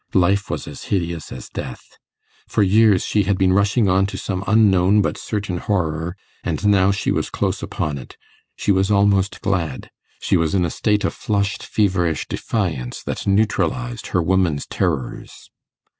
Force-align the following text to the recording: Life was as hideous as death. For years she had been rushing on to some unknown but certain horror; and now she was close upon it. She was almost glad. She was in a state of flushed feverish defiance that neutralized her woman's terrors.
Life 0.15 0.49
was 0.49 0.67
as 0.67 0.85
hideous 0.85 1.31
as 1.31 1.47
death. 1.47 1.83
For 2.47 2.63
years 2.63 3.05
she 3.05 3.21
had 3.29 3.37
been 3.37 3.53
rushing 3.53 3.87
on 3.87 4.07
to 4.07 4.17
some 4.17 4.43
unknown 4.47 5.03
but 5.03 5.15
certain 5.15 5.57
horror; 5.57 6.15
and 6.43 6.65
now 6.65 6.89
she 6.89 7.11
was 7.11 7.29
close 7.29 7.61
upon 7.61 7.99
it. 7.99 8.17
She 8.55 8.71
was 8.71 8.89
almost 8.89 9.41
glad. 9.41 9.91
She 10.19 10.37
was 10.37 10.55
in 10.55 10.65
a 10.65 10.71
state 10.71 11.03
of 11.03 11.13
flushed 11.13 11.61
feverish 11.61 12.27
defiance 12.27 13.03
that 13.03 13.27
neutralized 13.27 14.07
her 14.07 14.23
woman's 14.23 14.65
terrors. 14.65 15.51